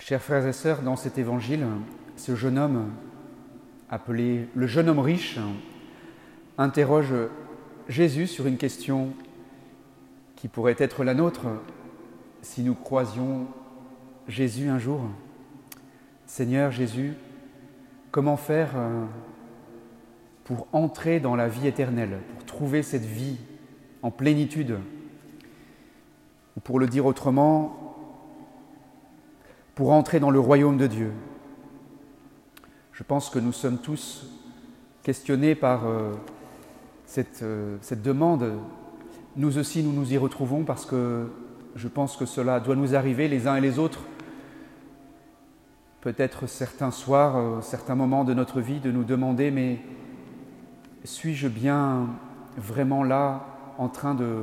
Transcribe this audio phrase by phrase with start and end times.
[0.00, 1.66] Chers frères et sœurs, dans cet évangile,
[2.16, 2.92] ce jeune homme,
[3.90, 5.40] appelé le jeune homme riche,
[6.56, 7.12] interroge
[7.88, 9.12] Jésus sur une question
[10.36, 11.46] qui pourrait être la nôtre
[12.42, 13.48] si nous croisions
[14.28, 15.00] Jésus un jour.
[16.26, 17.14] Seigneur Jésus,
[18.12, 19.04] comment faire euh,
[20.44, 23.38] pour entrer dans la vie éternelle, pour trouver cette vie
[24.02, 24.78] en plénitude?
[26.56, 27.87] Ou pour le dire autrement,
[29.78, 31.12] pour entrer dans le royaume de Dieu.
[32.90, 34.26] Je pense que nous sommes tous
[35.04, 36.14] questionnés par euh,
[37.06, 38.54] cette, euh, cette demande.
[39.36, 41.28] Nous aussi, nous nous y retrouvons parce que
[41.76, 44.00] je pense que cela doit nous arriver les uns et les autres.
[46.00, 49.78] Peut-être certains soirs, euh, certains moments de notre vie, de nous demander, mais
[51.04, 52.08] suis-je bien
[52.56, 53.46] vraiment là
[53.78, 54.42] en train de,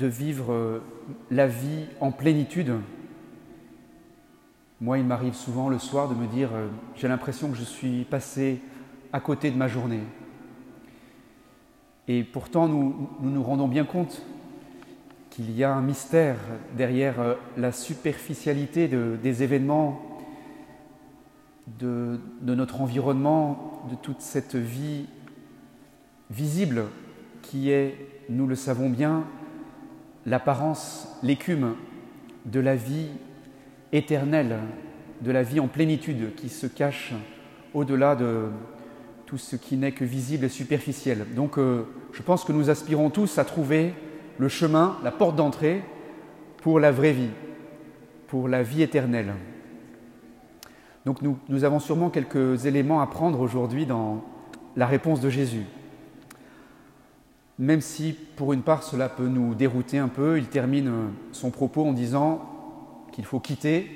[0.00, 0.80] vivre
[1.30, 2.72] la vie en plénitude?
[4.82, 8.04] Moi, il m'arrive souvent le soir de me dire, euh, j'ai l'impression que je suis
[8.04, 8.62] passé
[9.12, 10.00] à côté de ma journée.
[12.08, 14.22] Et pourtant, nous nous, rendons bien compte
[15.28, 16.38] qu'il y a un mystère
[16.78, 20.00] derrière euh, la superficialité des événements,
[21.78, 25.06] de, notre environnement, de toute cette vie
[26.30, 26.84] visible
[27.42, 27.96] qui est,
[28.30, 29.24] nous le savons bien,
[30.24, 31.74] l'apparence, l'écume
[32.46, 33.08] de la vie
[33.92, 34.58] éternelle,
[35.20, 37.12] de la vie en plénitude qui se cache
[37.74, 38.48] au-delà de
[39.26, 41.24] tout ce qui n'est que visible et superficiel.
[41.36, 43.94] Donc euh, je pense que nous aspirons tous à trouver
[44.38, 45.82] le chemin, la porte d'entrée
[46.58, 47.30] pour la vraie vie,
[48.26, 49.34] pour la vie éternelle.
[51.06, 54.24] Donc nous, nous avons sûrement quelques éléments à prendre aujourd'hui dans
[54.76, 55.64] la réponse de Jésus.
[57.58, 60.90] Même si pour une part cela peut nous dérouter un peu, il termine
[61.32, 62.49] son propos en disant
[63.20, 63.86] qu'il faut quitter,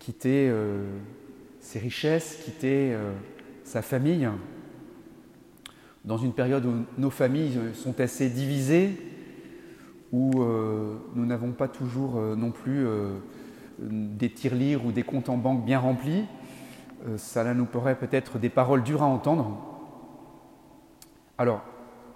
[0.00, 0.88] quitter euh,
[1.60, 3.12] ses richesses, quitter euh,
[3.62, 4.28] sa famille,
[6.04, 8.96] dans une période où nos familles sont assez divisées,
[10.10, 13.18] où euh, nous n'avons pas toujours non plus euh,
[13.78, 16.24] des tirelires ou des comptes en banque bien remplis.
[17.18, 19.58] cela nous pourrait peut-être des paroles dures à entendre.
[21.36, 21.62] Alors,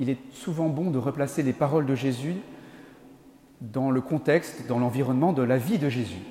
[0.00, 2.34] il est souvent bon de replacer les paroles de Jésus
[3.60, 6.22] dans le contexte, dans l'environnement de la vie de Jésus.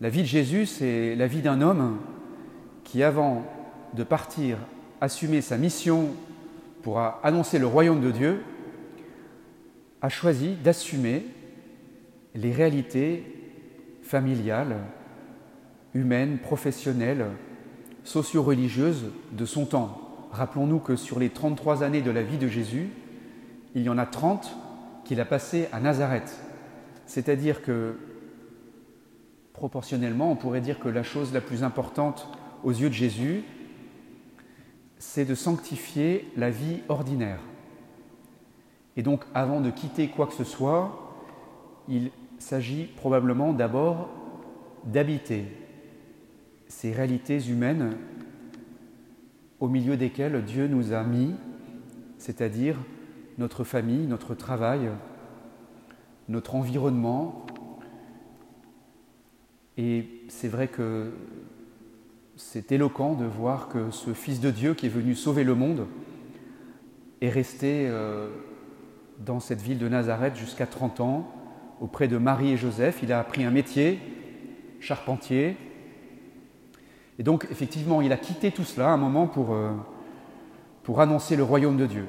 [0.00, 1.98] La vie de Jésus, c'est la vie d'un homme
[2.84, 3.44] qui, avant
[3.94, 4.56] de partir
[5.00, 6.08] assumer sa mission
[6.82, 8.42] pour annoncer le royaume de Dieu,
[10.02, 11.26] a choisi d'assumer
[12.34, 13.24] les réalités
[14.02, 14.76] familiales,
[15.94, 17.26] humaines, professionnelles,
[18.04, 20.28] socio-religieuses de son temps.
[20.32, 22.88] Rappelons-nous que sur les 33 années de la vie de Jésus,
[23.74, 24.56] il y en a 30
[25.10, 26.40] qu'il a passées à Nazareth.
[27.04, 27.98] C'est-à-dire que,
[29.52, 32.28] proportionnellement, on pourrait dire que la chose la plus importante
[32.62, 33.42] aux yeux de Jésus,
[34.98, 37.40] c'est de sanctifier la vie ordinaire.
[38.96, 41.12] Et donc, avant de quitter quoi que ce soit,
[41.88, 44.10] il s'agit probablement d'abord
[44.84, 45.46] d'habiter
[46.68, 47.96] ces réalités humaines
[49.58, 51.34] au milieu desquelles Dieu nous a mis,
[52.16, 52.76] c'est-à-dire
[53.40, 54.90] notre famille, notre travail,
[56.28, 57.46] notre environnement.
[59.78, 61.10] Et c'est vrai que
[62.36, 65.86] c'est éloquent de voir que ce Fils de Dieu qui est venu sauver le monde
[67.22, 68.28] est resté euh,
[69.18, 71.32] dans cette ville de Nazareth jusqu'à 30 ans,
[71.80, 73.00] auprès de Marie et Joseph.
[73.02, 74.00] Il a appris un métier,
[74.80, 75.56] charpentier.
[77.18, 79.72] Et donc, effectivement, il a quitté tout cela un moment pour, euh,
[80.82, 82.06] pour annoncer le royaume de Dieu.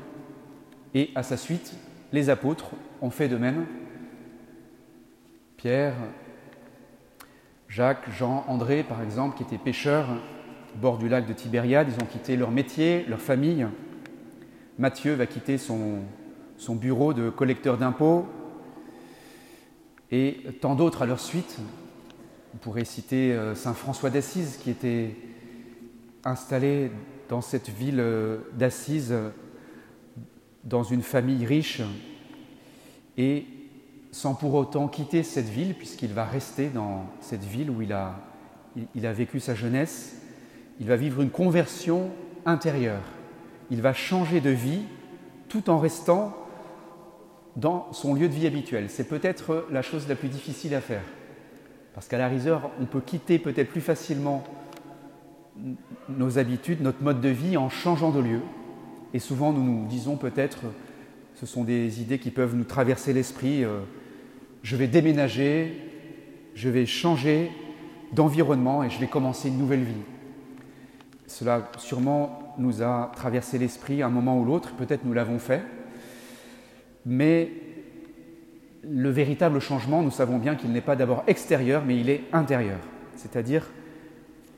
[0.94, 1.74] Et à sa suite,
[2.12, 2.72] les apôtres
[3.02, 3.66] ont fait de même.
[5.58, 5.96] Pierre,
[7.70, 10.08] Jacques, Jean, André, par exemple, qui étaient pêcheurs
[10.76, 13.68] au bord du lac de Tibériade, ils ont quitté leur métier, leur famille.
[14.78, 16.00] Matthieu va quitter son,
[16.58, 18.26] son bureau de collecteur d'impôts,
[20.12, 21.60] et tant d'autres à leur suite.
[22.54, 25.16] On pourrait citer euh, Saint François d'Assise qui était
[26.26, 26.92] installé
[27.30, 29.16] dans cette ville euh, d'Assise
[30.64, 31.82] dans une famille riche
[33.18, 33.46] et
[34.12, 38.16] sans pour autant quitter cette ville puisqu'il va rester dans cette ville où il a,
[38.96, 40.22] vécu sa jeunesse.
[40.80, 42.12] Il va vivre une conversion
[42.46, 43.04] intérieure.
[43.70, 44.82] Il va changer de vie
[45.48, 46.36] tout en restant
[47.56, 48.90] dans son lieu de vie habituel.
[48.90, 51.04] C'est peut-être la chose la plus difficile à faire.
[51.94, 54.44] Parce qu'à la riseur, on peut quitter peut-être plus facilement
[56.10, 58.42] nos habitudes, notre mode de vie en changeant de lieu.
[59.14, 60.60] Et souvent, nous nous disons peut-être,
[61.36, 63.80] ce sont des idées qui peuvent nous traverser l'esprit, euh,
[64.64, 65.74] je vais déménager,
[66.56, 67.52] je vais changer
[68.14, 70.04] d'environnement et je vais commencer une nouvelle vie.
[71.28, 75.64] Cela sûrement nous a traversé l'esprit un moment ou l'autre, peut-être nous l'avons fait,
[77.06, 77.52] mais
[78.84, 82.80] le véritable changement, nous savons bien qu'il n'est pas d'abord extérieur, mais il est intérieur.
[83.16, 83.70] C'est-à-dire,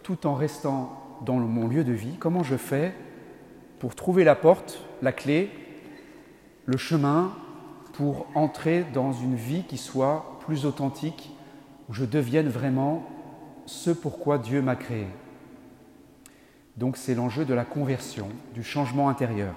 [0.01, 2.94] tout en restant dans mon lieu de vie, comment je fais
[3.83, 5.51] pour trouver la porte, la clé,
[6.68, 7.33] le chemin
[7.91, 11.35] pour entrer dans une vie qui soit plus authentique,
[11.89, 13.06] où je devienne vraiment
[13.65, 15.07] ce pourquoi Dieu m'a créé.
[16.77, 19.53] Donc c'est l'enjeu de la conversion, du changement intérieur.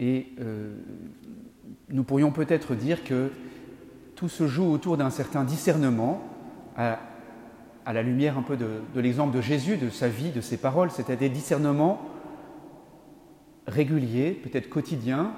[0.00, 0.74] Et euh,
[1.88, 3.30] nous pourrions peut-être dire que
[4.16, 6.20] tout se joue autour d'un certain discernement,
[6.76, 6.98] à,
[7.86, 11.14] la lumière un peu de, l'exemple de Jésus, de sa vie, de ses paroles, c'était
[11.14, 11.28] des
[13.66, 15.32] réguliers, peut-être quotidiens,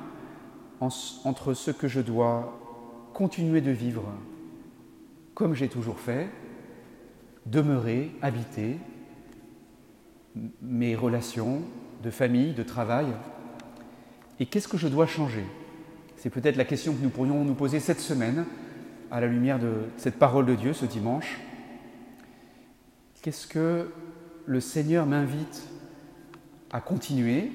[0.80, 2.60] entre ce que je dois
[3.14, 4.04] continuer de vivre
[5.34, 6.28] comme j'ai toujours fait,
[7.44, 8.78] demeurer, habiter,
[10.62, 11.62] mes relations
[12.02, 13.06] de famille, de travail,
[14.40, 15.44] et qu'est-ce que je dois changer?
[16.16, 18.46] C'est peut-être la question que nous pourrions nous poser cette semaine
[19.10, 21.38] à la lumière de cette parole de Dieu ce dimanche.
[23.22, 23.90] Qu'est-ce que
[24.46, 25.68] le Seigneur m'invite
[26.70, 27.50] à continuer?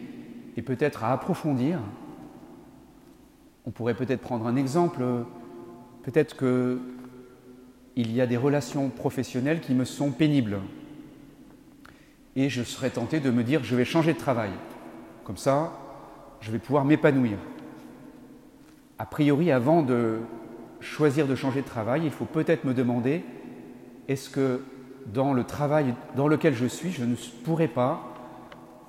[0.57, 1.79] Et peut-être à approfondir
[3.65, 5.03] On pourrait peut-être prendre un exemple.
[6.03, 10.59] Peut-être qu'il y a des relations professionnelles qui me sont pénibles.
[12.35, 14.51] Et je serais tenté de me dire, je vais changer de travail.
[15.23, 15.73] Comme ça,
[16.39, 17.37] je vais pouvoir m'épanouir.
[18.97, 20.19] A priori, avant de
[20.79, 23.23] choisir de changer de travail, il faut peut-être me demander,
[24.07, 24.61] est-ce que
[25.07, 28.10] dans le travail dans lequel je suis, je ne pourrais pas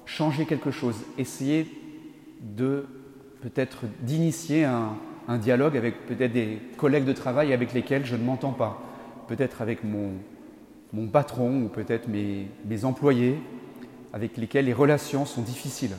[0.07, 1.67] changer quelque chose, essayer
[2.41, 2.87] de
[3.41, 4.97] peut-être d'initier un,
[5.39, 8.83] dialogue avec peut-être des collègues de travail avec lesquels je ne m'entends pas,
[9.29, 10.11] peut-être avec mon,
[10.93, 13.39] mon patron ou peut-être mes, mes employés
[14.13, 15.97] avec lesquels les relations sont difficiles.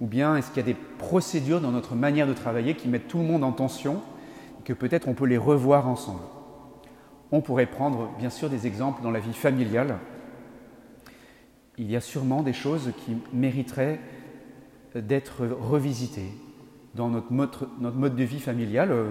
[0.00, 3.06] Ou bien est-ce qu'il y a des procédures dans notre manière de travailler qui mettent
[3.06, 4.02] tout le monde en tension
[4.58, 6.22] et que peut-être on peut les revoir ensemble?
[7.30, 9.98] On pourrait prendre bien sûr des exemples dans la vie familiale.
[11.78, 14.00] Il y a sûrement des choses qui mériteraient
[14.94, 16.32] d'être revisitées
[16.94, 18.90] dans notre mode, notre mode de vie familial.
[18.90, 19.10] Euh,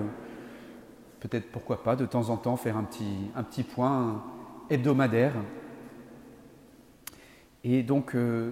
[1.19, 4.23] peut-être pourquoi pas de temps en temps faire un petit, un petit point
[4.69, 5.33] hebdomadaire.
[7.63, 8.51] Et donc, euh,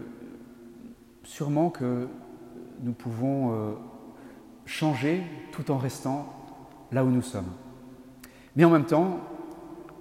[1.24, 2.08] sûrement que
[2.82, 3.74] nous pouvons euh,
[4.66, 6.34] changer tout en restant
[6.92, 7.52] là où nous sommes.
[8.56, 9.20] Mais en même temps,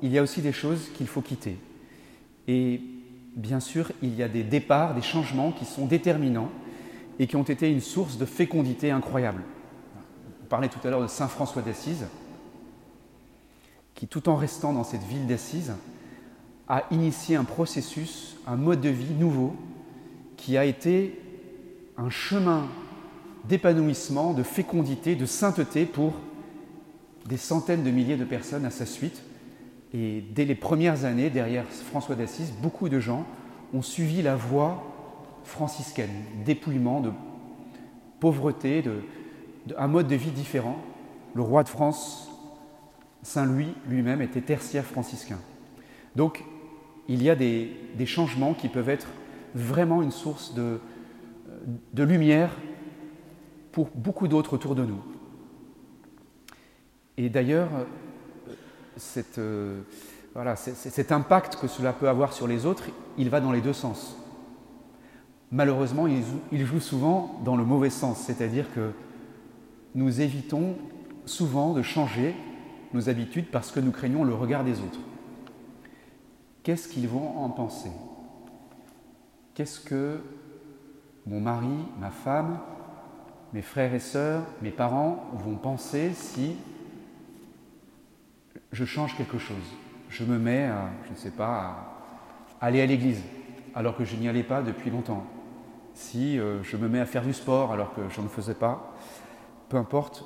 [0.00, 1.58] il y a aussi des choses qu'il faut quitter.
[2.46, 2.80] Et
[3.36, 6.50] bien sûr, il y a des départs, des changements qui sont déterminants
[7.18, 9.42] et qui ont été une source de fécondité incroyable.
[10.42, 12.06] On parlait tout à l'heure de Saint François d'Assise,
[13.94, 15.74] qui tout en restant dans cette ville d'Assise,
[16.68, 19.56] a initié un processus, un mode de vie nouveau,
[20.36, 21.20] qui a été
[21.96, 22.68] un chemin
[23.48, 26.14] d'épanouissement, de fécondité, de sainteté pour
[27.26, 29.22] des centaines de milliers de personnes à sa suite.
[29.94, 33.26] Et dès les premières années, derrière François d'Assise, beaucoup de gens
[33.72, 34.82] ont suivi la voie
[35.44, 36.10] franciscaine,
[36.44, 37.10] dépouillement, de
[38.20, 39.02] pauvreté, de,
[39.76, 40.78] un mode de vie différent.
[41.34, 42.30] Le roi de France,
[43.22, 45.38] Saint Louis lui-même, était tertiaire franciscain.
[46.16, 46.44] Donc,
[47.08, 49.08] il y a des changements qui peuvent être
[49.54, 50.80] vraiment une source de,
[51.94, 52.50] de lumière
[53.72, 55.02] pour beaucoup d'autres autour de nous.
[57.16, 57.68] Et d'ailleurs,
[59.38, 59.80] euh,
[60.54, 62.84] cet impact que cela peut avoir sur les autres,
[63.16, 64.16] il va dans les deux sens.
[65.50, 68.90] Malheureusement, il, il joue souvent dans le mauvais sens, c'est-à-dire que
[69.94, 70.76] nous évitons
[71.24, 72.34] souvent de changer
[72.92, 75.00] nos habitudes parce que nous craignons le regard des autres.
[76.62, 77.90] Qu'est-ce qu'ils vont en penser?
[79.54, 80.20] Qu'est-ce que
[81.26, 81.66] mon mari,
[81.98, 82.58] ma femme,
[83.52, 86.56] mes frères et sœurs, mes parents vont penser si
[88.72, 89.56] je change quelque chose.
[90.08, 91.98] Je me mets à, je ne sais pas,
[92.60, 93.22] aller à l'église
[93.74, 95.26] alors que je n'y allais pas depuis longtemps.
[95.94, 98.94] Si euh, je me mets à faire du sport alors que je ne faisais pas,
[99.68, 100.24] peu importe,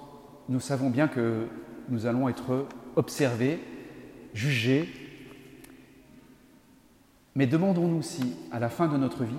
[0.49, 1.49] nous savons bien que
[1.89, 3.61] nous allons être observés,
[4.35, 4.89] jugés.
[7.35, 9.35] Mais demandons-nous si, à la fin de notre vie,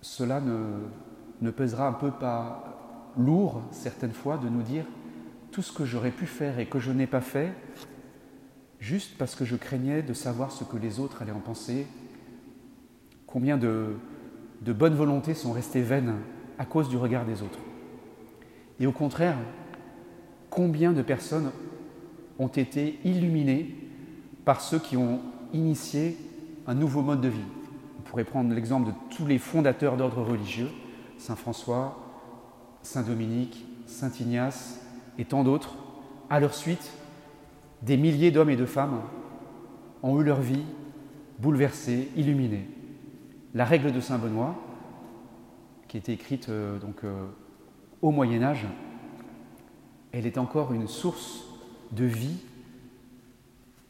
[0.00, 4.84] cela ne, pesera un peu pas lourd certaines fois de nous dire
[5.54, 7.52] tout ce que j'aurais pu faire et que je n'ai pas fait,
[8.80, 11.86] juste parce que je craignais de savoir ce que les autres allaient en penser,
[13.28, 13.94] combien de,
[14.60, 16.16] bonnes volontés sont restées vaines
[16.58, 17.60] à cause du regard des autres.
[18.80, 19.36] Et au contraire,
[20.50, 21.52] combien de personnes
[22.40, 23.76] ont été illuminés
[24.44, 25.20] par ceux qui ont
[25.52, 26.16] initié
[26.66, 27.46] un nouveau mode de vie.
[28.00, 30.70] On pourrait prendre l'exemple de tous les fondateurs d'ordres religieux,
[31.16, 31.96] Saint François,
[32.82, 34.83] Saint Dominique, Saint Ignace
[35.18, 35.76] et tant d'autres.
[36.30, 36.92] À leur suite,
[37.82, 39.00] des milliers d'hommes et de femmes
[40.02, 40.64] ont eu leur vie
[41.38, 42.68] bouleversée, illuminée.
[43.54, 44.54] La règle de Saint Benoît,
[45.88, 47.26] qui était écrite euh, donc, euh,
[48.02, 48.66] au Moyen Âge,
[50.12, 51.44] elle est encore une source
[51.92, 52.38] de vie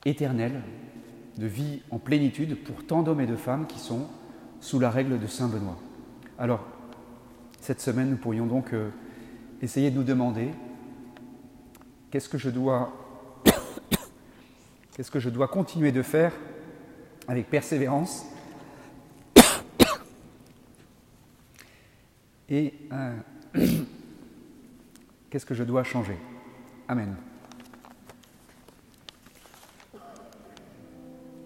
[0.04, 0.62] éternelle,
[1.38, 4.06] de vie en plénitude pour tant d'hommes et de femmes qui sont
[4.60, 5.76] sous la règle de Saint Benoît.
[6.38, 6.64] Alors,
[7.60, 8.90] cette semaine, nous pourrions donc euh,
[9.62, 10.48] essayer de nous demander
[14.96, 16.32] qu'est-ce que je dois continuer de faire
[17.26, 18.24] avec persévérance
[22.48, 23.16] et euh,
[25.28, 26.16] qu'est-ce que je dois changer?
[26.86, 27.16] Amen.